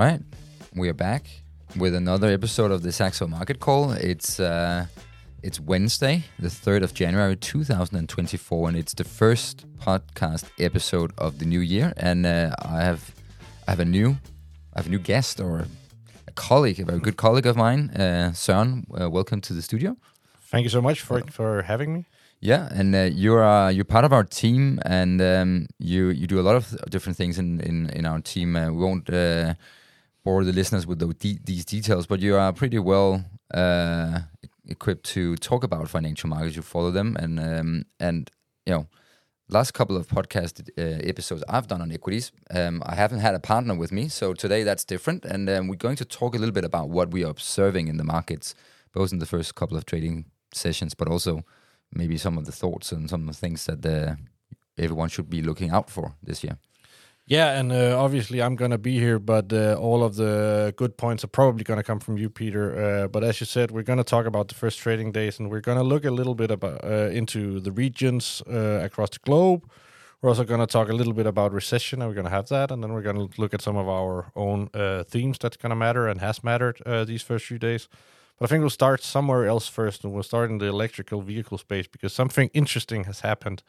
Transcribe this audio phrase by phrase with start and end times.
[0.00, 0.22] right,
[0.74, 1.26] we are back
[1.76, 3.92] with another episode of the Saxo Market Call.
[3.92, 4.86] It's uh,
[5.42, 10.44] it's Wednesday, the third of January, two thousand and twenty-four, and it's the first podcast
[10.58, 11.92] episode of the new year.
[11.98, 13.14] And uh, I have
[13.68, 14.16] I have a new
[14.72, 15.66] I have a new guest or
[16.26, 18.84] a colleague, a very good colleague of mine, uh, Søren.
[18.98, 19.98] Uh, welcome to the studio.
[20.50, 22.06] Thank you so much for for having me.
[22.40, 26.40] Yeah, and uh, you're uh, you're part of our team, and um, you you do
[26.40, 28.56] a lot of different things in in, in our team.
[28.56, 29.52] Uh, we won't uh,
[30.30, 34.20] bore the listeners with these details, but you are pretty well uh,
[34.74, 36.54] equipped to talk about financial markets.
[36.54, 38.30] You follow them, and um, and
[38.66, 38.86] you know,
[39.48, 42.26] last couple of podcast uh, episodes I've done on equities,
[42.58, 45.86] um, I haven't had a partner with me, so today that's different, and um, we're
[45.86, 48.54] going to talk a little bit about what we are observing in the markets,
[48.92, 51.42] both in the first couple of trading sessions, but also
[52.00, 54.14] maybe some of the thoughts and some of the things that uh,
[54.78, 56.56] everyone should be looking out for this year.
[57.30, 60.96] Yeah, and uh, obviously I'm going to be here, but uh, all of the good
[60.96, 63.04] points are probably going to come from you, Peter.
[63.04, 65.48] Uh, but as you said, we're going to talk about the first trading days, and
[65.48, 69.20] we're going to look a little bit about uh, into the regions uh, across the
[69.20, 69.62] globe.
[70.20, 72.48] We're also going to talk a little bit about recession, and we're going to have
[72.48, 75.56] that, and then we're going to look at some of our own uh, themes that's
[75.56, 77.86] going to matter and has mattered these first few days.
[78.40, 81.58] But I think we'll start somewhere else first, and we'll start in the electrical vehicle
[81.58, 83.62] space because something interesting has happened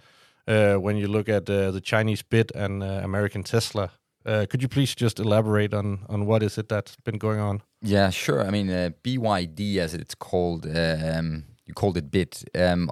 [0.45, 3.91] when you look at uh, the Chinese bid and uh, American Tesla.
[4.23, 7.61] Uh, could you please just elaborate on on what is it that's been going on?
[7.81, 8.45] Yeah, sure.
[8.45, 12.37] I mean, uh, BYD, as it's called, um, you called it bid.
[12.53, 12.91] Um,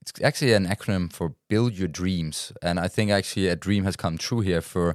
[0.00, 3.96] it's actually an acronym for Build Your Dreams, and I think actually a dream has
[3.96, 4.94] come true here for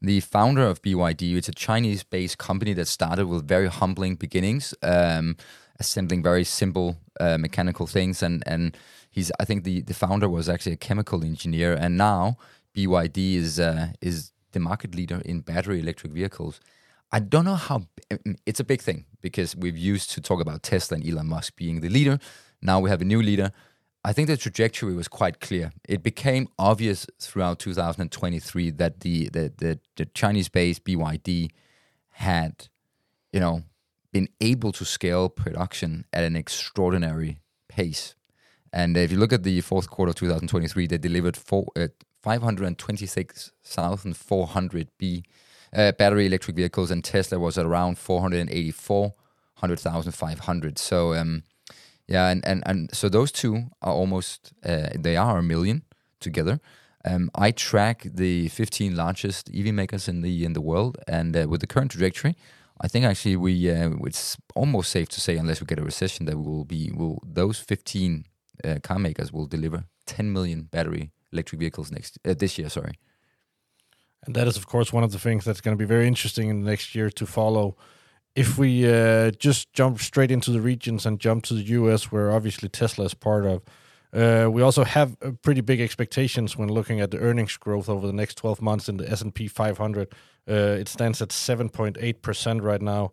[0.00, 1.36] the founder of BYD.
[1.36, 4.74] It's a Chinese-based company that started with very humbling beginnings.
[4.82, 5.36] Um,
[5.78, 8.22] assembling very simple uh, mechanical things.
[8.22, 8.76] And and
[9.10, 12.38] he's I think the the founder was actually a chemical engineer, and now
[12.74, 16.60] BYD is uh, is the market leader in battery electric vehicles.
[17.12, 17.86] I don't know how
[18.44, 21.80] it's a big thing because we've used to talk about Tesla and Elon Musk being
[21.80, 22.18] the leader.
[22.60, 23.52] Now we have a new leader.
[24.04, 25.72] I think the trajectory was quite clear.
[25.88, 31.50] It became obvious throughout 2023 that the the the, the Chinese-based BYD
[32.10, 32.68] had,
[33.32, 33.62] you know,
[34.16, 37.38] been able to scale production at an extraordinary
[37.68, 38.14] pace.
[38.72, 41.88] And if you look at the fourth quarter of 2023, they delivered four, uh,
[42.22, 45.22] 526,400 B
[45.74, 50.78] uh, battery electric vehicles, and Tesla was around 484,500.
[50.78, 51.42] So, um,
[52.08, 55.82] yeah, and, and, and so those two are almost, uh, they are a million
[56.20, 56.58] together.
[57.04, 61.46] Um, I track the 15 largest EV makers in the in the world, and uh,
[61.48, 62.34] with the current trajectory,
[62.80, 66.26] I think actually we uh, it's almost safe to say unless we get a recession
[66.26, 68.24] that will be will those 15
[68.64, 72.98] uh, car makers will deliver 10 million battery electric vehicles next uh, this year sorry.
[74.24, 76.48] And that is of course one of the things that's going to be very interesting
[76.48, 77.76] in the next year to follow.
[78.34, 82.30] If we uh, just jump straight into the regions and jump to the US where
[82.30, 83.62] obviously Tesla is part of
[84.16, 88.12] we also have uh, pretty big expectations when looking at the earnings growth over the
[88.12, 90.14] next 12 months in the S&P 500
[90.48, 93.12] uh, it stands at 7.8% right now.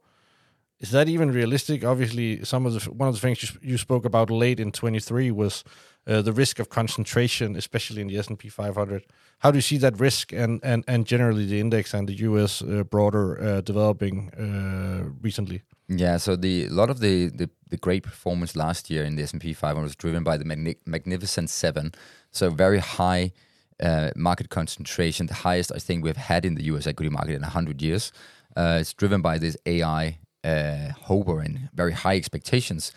[0.80, 1.84] Is that even realistic?
[1.84, 5.32] Obviously, some of the one of the things you, you spoke about late in 23
[5.32, 5.70] was uh,
[6.06, 9.04] the risk of concentration, especially in the S&P 500.
[9.40, 12.62] How do you see that risk and and and generally the index and the US
[12.62, 15.62] uh, broader uh, developing uh, recently?
[15.88, 19.24] Yeah, so the a lot of the, the, the great performance last year in the
[19.24, 20.46] S&P 500 was driven by the
[20.86, 21.94] Magnificent Seven.
[22.32, 23.34] So very high
[23.82, 27.42] uh, market concentration, the highest I think we've had in the US equity market in
[27.42, 28.12] 100 years.
[28.56, 32.94] Uh, it's driven by this AI uh, hover and very high expectations.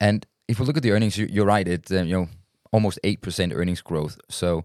[0.00, 2.28] And if we look at the earnings, you, are right, uh, you know
[2.72, 4.18] almost 8% earnings growth.
[4.28, 4.64] So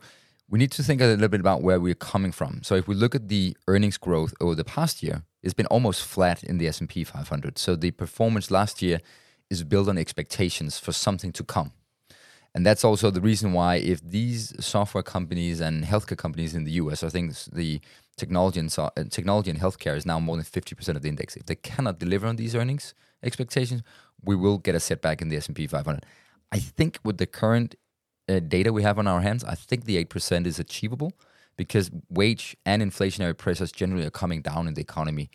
[0.50, 2.62] we need to think a little bit about where we're coming from.
[2.64, 6.04] So if we look at the earnings growth over the past year, it's been almost
[6.04, 7.58] flat in the S&P 500.
[7.58, 9.00] So the performance last year
[9.50, 11.72] is built on expectations for something to come.
[12.54, 16.72] And that's also the reason why, if these software companies and healthcare companies in the
[16.74, 17.82] US, I think the
[18.16, 21.36] technology and, so, technology and healthcare is now more than 50% of the index.
[21.36, 23.84] If they cannot deliver on these earnings expectations,
[24.24, 26.06] we will get a setback in the S&P 500.
[26.52, 27.76] I think with the current
[28.28, 31.14] uh, data we have on our hands, I think the 8% is achievable
[31.58, 35.30] because wage and inflationary pressures generally are coming down in the economy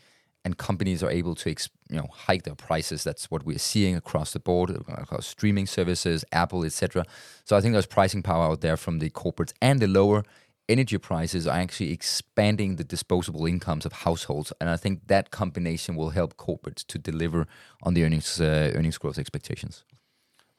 [0.44, 3.04] and companies are able to you know hike their prices.
[3.04, 7.04] That's what we're seeing across the board across streaming services apple etc
[7.44, 10.24] so i think there's pricing power out there from the corporates and the lower
[10.68, 14.52] energy prices are actually expanding the disposable incomes of households.
[14.60, 17.46] And i think that combination will help corporates to deliver
[17.82, 19.84] on the earnings uh, earnings growth expectations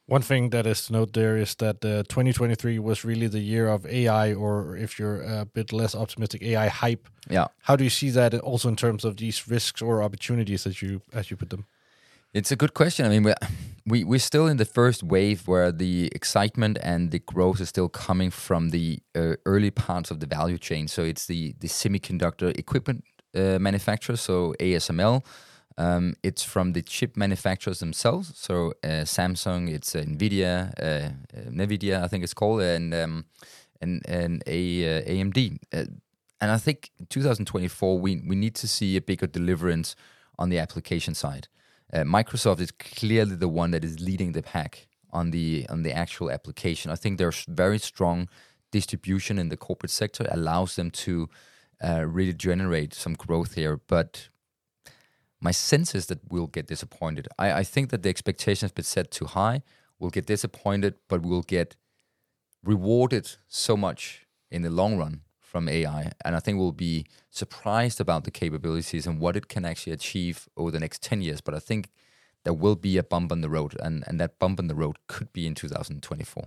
[0.06, 3.68] One thing that is to note there is that uh, 2023 was really the year
[3.68, 7.08] of AI, or if you're a bit less optimistic, AI hype.
[7.30, 7.46] Yeah.
[7.62, 11.02] How do you see that also in terms of these risks or opportunities as you
[11.12, 11.66] as you put them?
[12.34, 13.06] It's a good question.
[13.06, 13.34] I mean, we're,
[13.86, 17.88] we we're still in the first wave where the excitement and the growth is still
[17.88, 20.88] coming from the uh, early parts of the value chain.
[20.88, 23.04] So it's the the semiconductor equipment
[23.36, 25.22] uh, manufacturers, so ASML.
[25.78, 28.32] Um, it's from the chip manufacturers themselves.
[28.36, 33.24] So uh, Samsung, it's uh, Nvidia, uh, uh, Nvidia, I think it's called, and um,
[33.80, 35.58] and and a, AMD.
[35.72, 39.96] and I think 2024 we we need to see a bigger deliverance
[40.38, 41.48] on the application side.
[41.92, 45.92] Uh, Microsoft is clearly the one that is leading the pack on the on the
[45.92, 46.90] actual application.
[46.90, 48.28] I think there's very strong
[48.70, 51.28] distribution in the corporate sector allows them to
[51.84, 53.80] uh, really generate some growth here.
[53.86, 54.28] But
[55.42, 57.26] my sense is that we'll get disappointed.
[57.36, 59.62] I, I think that the expectation has been set too high.
[59.98, 61.74] We'll get disappointed, but we'll get
[62.62, 66.12] rewarded so much in the long run from AI.
[66.24, 70.48] And I think we'll be surprised about the capabilities and what it can actually achieve
[70.56, 71.40] over the next 10 years.
[71.40, 71.90] But I think
[72.44, 74.96] there will be a bump on the road, and, and that bump on the road
[75.08, 76.44] could be in 2024.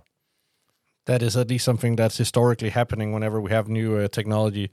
[1.04, 4.70] That is at least something that's historically happening whenever we have new uh, technology.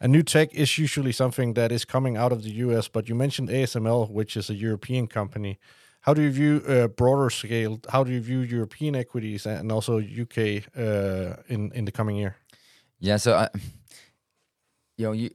[0.00, 3.14] A new tech is usually something that is coming out of the US, but you
[3.14, 5.58] mentioned ASML, which is a European company.
[6.02, 7.80] How do you view uh, broader scale?
[7.88, 10.38] How do you view European equities and also UK
[10.76, 12.36] uh, in in the coming year?
[13.00, 13.48] Yeah, so I,
[14.96, 15.30] you know, you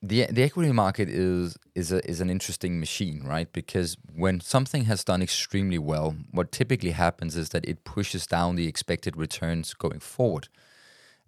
[0.00, 3.52] the the equity market is is a, is an interesting machine, right?
[3.52, 8.56] Because when something has done extremely well, what typically happens is that it pushes down
[8.56, 10.48] the expected returns going forward.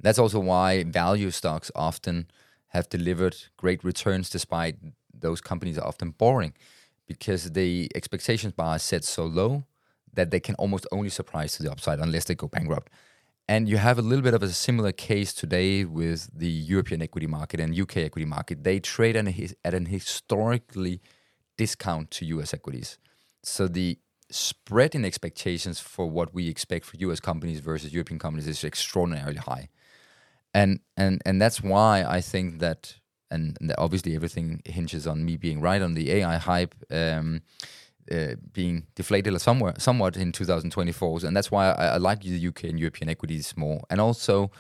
[0.01, 2.27] That's also why value stocks often
[2.77, 4.77] have delivered great returns despite
[5.27, 6.53] those companies are often boring
[7.07, 9.65] because the expectations bar is set so low
[10.13, 12.91] that they can almost only surprise to the upside unless they go bankrupt.
[13.49, 17.29] And you have a little bit of a similar case today with the European equity
[17.29, 18.65] market and UK equity market.
[18.65, 21.01] They trade at an historically
[21.57, 22.99] discount to US equities.
[23.43, 23.99] So the
[24.31, 29.39] spread in expectations for what we expect for US companies versus European companies is extraordinarily
[29.39, 29.69] high.
[30.57, 32.81] And and and that's why I think that
[33.31, 36.75] and, and obviously everything hinges on me being right on the AI hype.
[36.91, 37.43] Um,
[38.11, 41.21] uh, being deflated somewhat, somewhat in 2024.
[41.25, 43.81] And that's why I, I, like the UK and European equities more.
[43.91, 44.53] And also,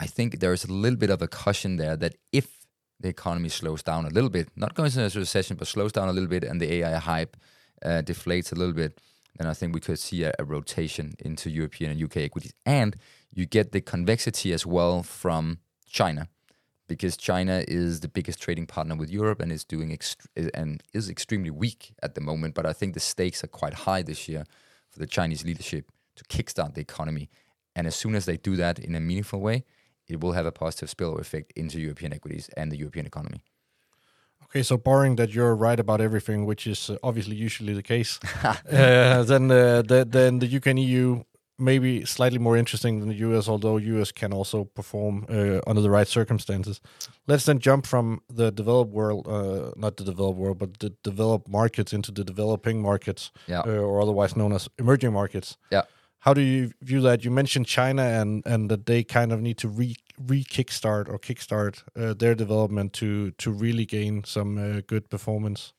[0.00, 2.66] I think there is a little bit of a caution there that if
[2.98, 6.08] the economy slows down a little bit, not going into a recession, but slows down
[6.08, 7.36] a little bit and the AI hype
[7.84, 9.00] uh, deflates a little bit,
[9.36, 12.54] then I think we could see a, a rotation into European and UK equities.
[12.64, 12.96] And
[13.32, 15.58] you get the convexity as well from
[15.88, 16.28] China
[16.86, 21.08] because China is the biggest trading partner with Europe and is doing ext- and is
[21.08, 22.54] extremely weak at the moment.
[22.54, 24.44] But I think the stakes are quite high this year
[24.90, 27.30] for the Chinese leadership to kickstart the economy.
[27.74, 29.64] And as soon as they do that in a meaningful way,
[30.06, 33.42] it will have a positive spillover effect into European equities and the European economy.
[34.44, 38.20] Okay, so barring that you're right about everything, which is uh, obviously usually the case,
[38.44, 41.24] uh, then uh, the, then the UK and EU
[41.58, 45.90] maybe slightly more interesting than the US, although US can also perform uh, under the
[45.90, 46.80] right circumstances.
[47.26, 51.48] Let's then jump from the developed world, uh, not the developed world, but the developed
[51.48, 53.60] markets into the developing markets, yeah.
[53.60, 55.56] uh, or otherwise known as emerging markets.
[55.70, 55.82] Yeah.
[56.20, 57.24] How do you view that?
[57.24, 61.18] You mentioned China and and that they kind of need to re re kickstart or
[61.18, 65.72] kickstart uh, their development to to really gain some uh, good performance.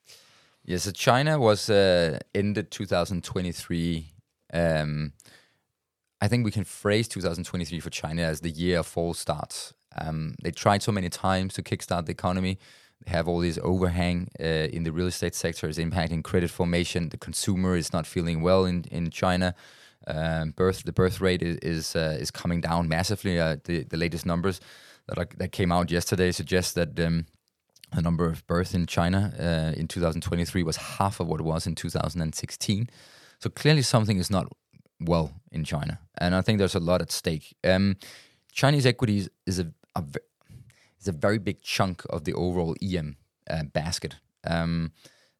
[0.63, 4.15] Yeah, so China was uh, ended 2023
[4.53, 5.13] um,
[6.21, 9.73] I think we can phrase 2023 for China as the year of false starts.
[9.97, 12.57] Um, they tried so many times to kickstart the economy.
[13.05, 17.09] They have all this overhang uh, in the real estate sector is impacting credit formation.
[17.09, 19.53] The consumer is not feeling well in in China.
[20.07, 23.39] Um, birth the birth rate is is, uh, is coming down massively.
[23.39, 24.59] Uh, the the latest numbers
[25.07, 27.25] that are, that came out yesterday suggest that um,
[27.93, 31.67] the number of births in China uh, in 2023 was half of what it was
[31.67, 32.89] in 2016.
[33.39, 34.47] So clearly something is not
[34.99, 37.55] well in China, and I think there's a lot at stake.
[37.63, 37.97] Um,
[38.51, 40.03] Chinese equities is a, a
[40.99, 43.17] is a very big chunk of the overall EM
[43.49, 44.15] uh, basket.
[44.45, 44.91] Um,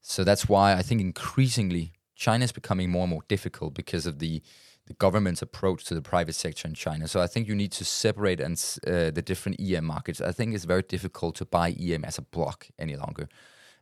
[0.01, 4.19] so that's why I think increasingly China is becoming more and more difficult because of
[4.19, 4.41] the
[4.87, 7.07] the government's approach to the private sector in China.
[7.07, 8.53] So I think you need to separate and
[8.85, 10.21] uh, the different EM markets.
[10.21, 13.27] I think it's very difficult to buy EM as a block any longer.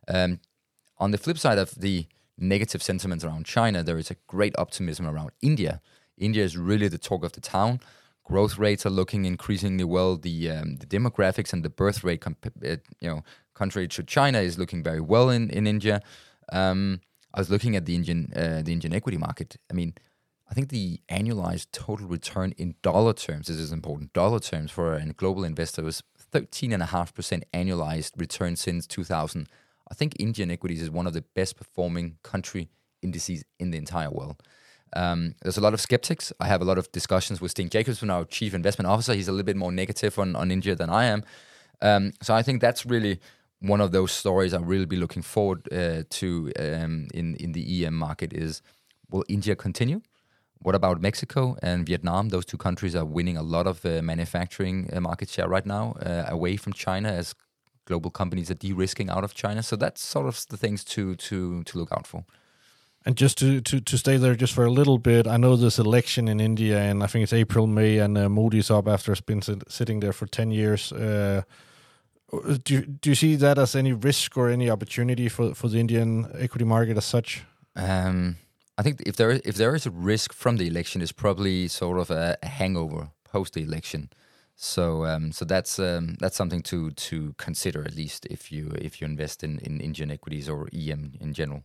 [0.08, 0.40] Um,
[0.98, 2.06] on the flip side of the
[2.38, 5.80] negative sentiments around China, there is a great optimism around India.
[6.16, 7.80] India is really the talk of the town.
[8.24, 10.16] Growth rates are looking increasingly well.
[10.16, 13.22] The um, the demographics and the birth rate, comp- uh, you know,
[13.52, 16.00] contrary to China, is looking very well in in India.
[16.50, 17.00] Um,
[17.34, 19.56] I was looking at the Indian uh, the Indian equity market.
[19.70, 19.94] I mean,
[20.48, 24.94] I think the annualized total return in dollar terms, this is important, dollar terms for
[24.94, 29.48] a global investor was 13.5% annualized return since 2000.
[29.90, 32.68] I think Indian equities is one of the best performing country
[33.02, 34.42] indices in the entire world.
[34.94, 36.32] Um, there's a lot of skeptics.
[36.38, 39.14] I have a lot of discussions with Steen Jacobsen, our chief investment officer.
[39.14, 41.24] He's a little bit more negative on, on India than I am.
[41.82, 43.20] Um, so I think that's really
[43.64, 47.86] one of those stories I really be looking forward uh, to um, in in the
[47.86, 48.62] EM market is
[49.10, 50.00] will India continue?
[50.58, 52.28] What about Mexico and Vietnam?
[52.28, 55.94] Those two countries are winning a lot of uh, manufacturing uh, market share right now
[56.00, 57.34] uh, away from China as
[57.84, 59.62] global companies are de-risking out of China.
[59.62, 62.24] So that's sort of the things to to to look out for.
[63.06, 65.78] And just to, to, to stay there just for a little bit, I know this
[65.78, 69.20] election in India, and I think it's April, May, and uh, Modi's up after it's
[69.20, 70.90] been sit- sitting there for 10 years.
[72.38, 75.68] Uh, do, you, do you see that as any risk or any opportunity for, for
[75.68, 77.42] the Indian equity market as such?
[77.76, 78.36] Um,
[78.78, 81.68] I think if there is, if there is a risk from the election, it's probably
[81.68, 84.10] sort of a, a hangover post the election.
[84.56, 89.00] So um, so that's um, that's something to to consider at least if you if
[89.00, 91.64] you invest in, in Indian equities or EM in general.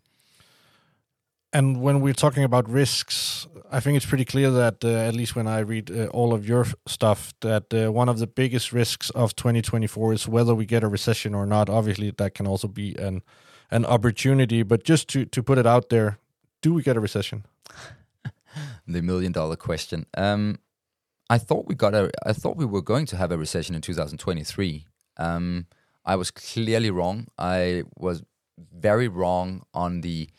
[1.52, 5.36] And when we're talking about risks, I think it's pretty clear that, uh, at least
[5.36, 9.10] when I read uh, all of your stuff, that uh, one of the biggest risks
[9.12, 11.70] of 2024 is whether we get a recession or not.
[11.70, 13.22] Obviously, that can also be an
[13.72, 14.64] an opportunity.
[14.64, 16.20] But just to to put it out there,
[16.62, 17.46] do we get a recession?
[18.88, 20.06] the million dollar question.
[20.16, 20.60] Um,
[21.32, 22.12] I thought we got a.
[22.26, 24.86] I thought we were going to have a recession in 2023.
[25.18, 25.66] Um,
[26.06, 27.28] I was clearly wrong.
[27.38, 28.24] I was
[28.58, 30.30] very wrong on the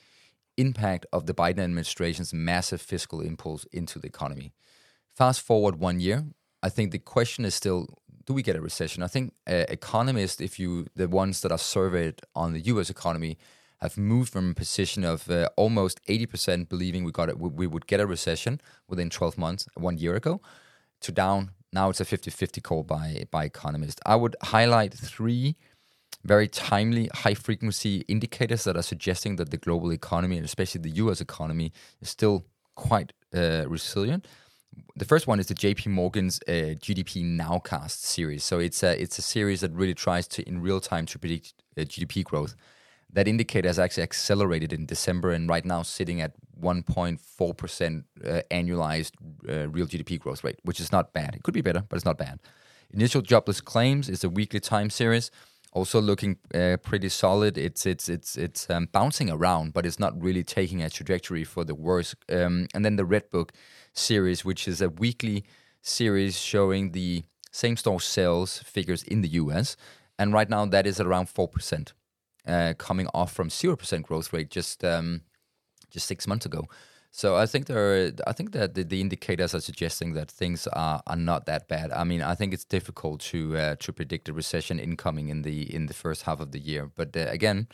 [0.60, 4.52] impact of the Biden administration's massive fiscal impulse into the economy.
[5.08, 6.24] Fast forward one year,
[6.62, 7.86] I think the question is still
[8.26, 9.02] do we get a recession?
[9.02, 12.90] I think uh, economists, if you the ones that are surveyed on the U.S.
[12.90, 13.38] economy,
[13.80, 17.86] have moved from a position of uh, almost 80% believing we got it, we would
[17.86, 20.40] get a recession within 12 months one year ago,
[21.00, 24.00] to down now it's a 50-50 call by by economists.
[24.04, 25.56] I would highlight three
[26.24, 30.90] very timely, high frequency indicators that are suggesting that the global economy, and especially the
[30.90, 34.26] US economy, is still quite uh, resilient.
[34.96, 38.44] The first one is the JP Morgan's uh, GDP Nowcast series.
[38.44, 41.54] So it's a, it's a series that really tries to, in real time, to predict
[41.76, 42.54] uh, GDP growth.
[43.12, 49.12] That indicator has actually accelerated in December and right now sitting at 1.4% uh, annualized
[49.48, 51.34] uh, real GDP growth rate, which is not bad.
[51.34, 52.38] It could be better, but it's not bad.
[52.92, 55.30] Initial jobless claims is a weekly time series
[55.72, 57.56] also looking uh, pretty solid.
[57.56, 61.64] It's it's it's it's um, bouncing around, but it's not really taking a trajectory for
[61.64, 62.14] the worse.
[62.28, 63.52] Um, and then the Red Book
[63.92, 65.44] series, which is a weekly
[65.82, 69.76] series showing the same store sales figures in the U.S.
[70.18, 71.92] And right now, that is around four percent,
[72.46, 75.22] uh, coming off from zero percent growth rate just um,
[75.90, 76.66] just six months ago.
[77.12, 80.68] So I think there, are, I think that the, the, indicators are suggesting that things
[80.68, 81.90] are, are not that bad.
[81.90, 85.74] I mean, I think it's difficult to uh, to predict a recession incoming in the
[85.74, 86.88] in the first half of the year.
[86.94, 87.66] But uh, again,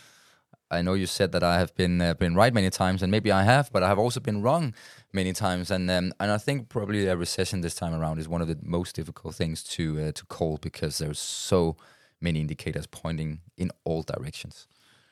[0.70, 3.30] I know you said that I have been uh, been right many times, and maybe
[3.30, 4.74] I have, but I have also been wrong
[5.12, 5.70] many times.
[5.70, 8.58] And um, and I think probably a recession this time around is one of the
[8.62, 11.76] most difficult things to uh, to call because there's so
[12.20, 14.66] many indicators pointing in all directions.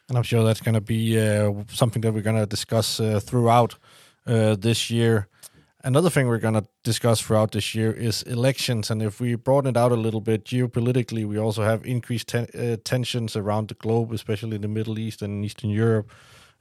[0.09, 3.21] And I'm sure that's going to be uh, something that we're going to discuss uh,
[3.21, 3.77] throughout
[4.27, 5.29] uh, this year.
[5.87, 8.91] Another thing we're going to discuss throughout this year is elections.
[8.91, 12.49] And if we broaden it out a little bit, geopolitically, we also have increased ten-
[12.55, 16.11] uh, tensions around the globe, especially in the Middle East and Eastern Europe.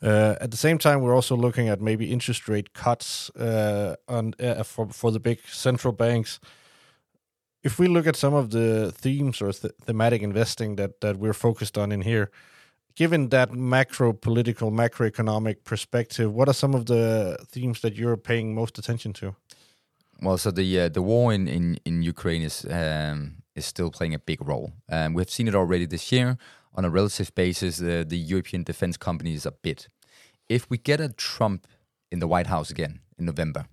[0.01, 4.33] Uh, at the same time, we're also looking at maybe interest rate cuts uh, on
[4.39, 6.39] uh, for for the big central banks.
[7.63, 11.33] If we look at some of the themes or th- thematic investing that that we're
[11.33, 12.29] focused on in here,
[12.95, 18.53] given that macro political, macroeconomic perspective, what are some of the themes that you're paying
[18.53, 19.35] most attention to?
[20.21, 24.13] Well, so the uh, the war in in, in Ukraine is um, is still playing
[24.13, 24.71] a big role.
[24.89, 26.37] Um, we've seen it already this year
[26.75, 27.81] on a relative basis.
[27.81, 29.89] Uh, the European defense companies are bit.
[30.47, 31.67] If we get a Trump
[32.11, 33.65] in the White House again in November,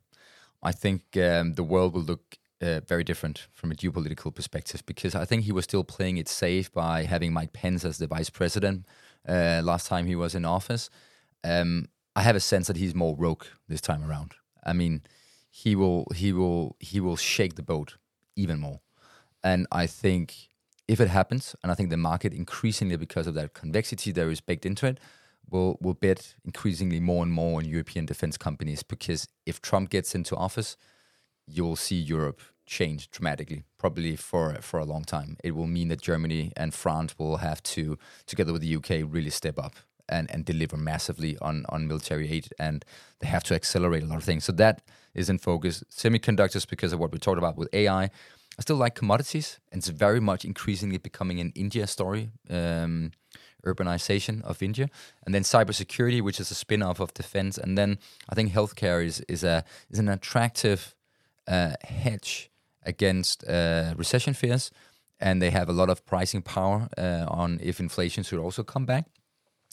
[0.62, 5.14] I think um, the world will look uh, very different from a geopolitical perspective because
[5.14, 8.30] I think he was still playing it safe by having Mike Pence as the vice
[8.30, 8.86] president
[9.28, 10.90] uh, last time he was in office.
[11.44, 14.34] Um, I have a sense that he's more rogue this time around.
[14.64, 15.02] I mean,
[15.50, 17.96] he will he will he will shake the boat
[18.36, 18.80] even more,
[19.42, 20.48] and I think
[20.86, 24.40] if it happens, and I think the market increasingly because of that convexity that is
[24.40, 24.98] baked into it,
[25.50, 30.14] will will bet increasingly more and more on European defense companies because if Trump gets
[30.14, 30.76] into office,
[31.46, 35.36] you will see Europe change dramatically, probably for for a long time.
[35.44, 39.30] It will mean that Germany and France will have to, together with the UK, really
[39.30, 39.74] step up
[40.08, 42.84] and, and deliver massively on, on military aid, and
[43.20, 44.44] they have to accelerate a lot of things.
[44.44, 44.82] So that
[45.14, 45.84] is in focus.
[45.90, 49.88] Semiconductors, because of what we talked about with AI, I still like commodities, and it's
[49.88, 52.30] very much increasingly becoming an India story.
[52.48, 53.12] Um,
[53.66, 54.88] urbanization of India,
[55.26, 57.98] and then cybersecurity, which is a spin-off of defense, and then
[58.30, 60.94] I think healthcare is is a is an attractive
[61.46, 62.50] uh, hedge
[62.84, 64.70] against uh, recession fears,
[65.18, 68.86] and they have a lot of pricing power uh, on if inflation should also come
[68.86, 69.06] back.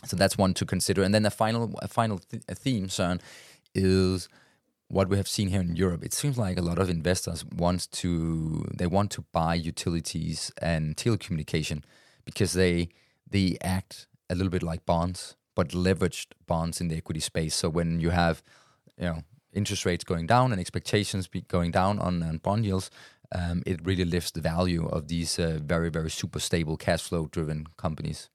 [0.05, 1.03] So that's one to consider.
[1.03, 3.19] And then the final a final th- theme, Søren,
[3.73, 4.29] is
[4.89, 6.03] what we have seen here in Europe.
[6.03, 10.95] It seems like a lot of investors want to they want to buy utilities and
[10.95, 11.83] telecommunication
[12.25, 12.89] because they
[13.29, 17.55] they act a little bit like bonds, but leveraged bonds in the equity space.
[17.55, 18.43] So when you have
[18.97, 19.23] you know
[19.53, 22.89] interest rates going down and expectations be going down on, on bond yields,
[23.33, 27.27] um, it really lifts the value of these uh, very, very super stable cash flow
[27.27, 28.29] driven companies.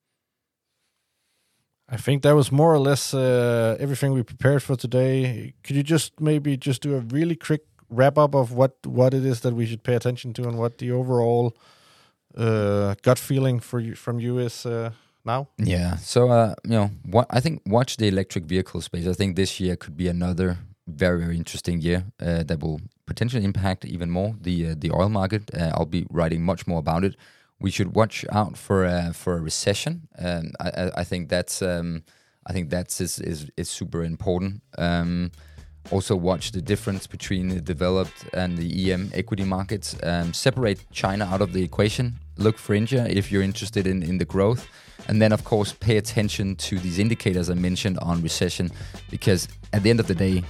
[1.89, 5.55] I think that was more or less uh, everything we prepared for today.
[5.63, 9.27] Could you just maybe just do a really quick wrap up of what what it
[9.27, 11.55] is that we should pay attention to and what the overall
[12.37, 14.91] uh, gut feeling for you from you is uh,
[15.25, 15.49] now?
[15.59, 15.97] Yeah.
[15.97, 19.07] So uh, you know, what I think watch the electric vehicle space.
[19.07, 23.45] I think this year could be another very very interesting year uh, that will potentially
[23.45, 25.51] impact even more the uh, the oil market.
[25.55, 27.17] Uh, I'll be writing much more about it.
[27.61, 30.09] We should watch out for uh, for a recession.
[30.19, 32.03] Um, I, I, think that's um,
[32.47, 34.63] I think that's is is, is super important.
[34.79, 35.31] Um,
[35.91, 39.97] also watch the difference between the developed and the EM equity markets.
[40.03, 42.19] Um, separate China out of the equation.
[42.37, 44.69] Look for India if you're interested in, in the growth.
[45.09, 48.71] And then, of course, pay attention to these indicators I mentioned on recession,
[49.11, 50.45] because at the end of the day,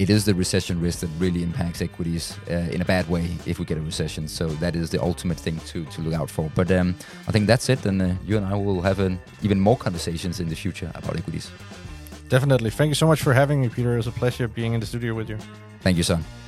[0.00, 3.58] it is the recession risk that really impacts equities uh, in a bad way if
[3.58, 4.26] we get a recession.
[4.28, 6.50] So that is the ultimate thing to, to look out for.
[6.54, 6.94] But um,
[7.28, 7.84] I think that's it.
[7.84, 11.16] And uh, you and I will have an, even more conversations in the future about
[11.18, 11.50] equities.
[12.30, 12.70] Definitely.
[12.70, 13.92] Thank you so much for having me, Peter.
[13.92, 15.38] It was a pleasure being in the studio with you.
[15.82, 16.39] Thank you, Søren.